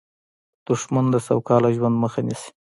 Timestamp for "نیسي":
2.27-2.49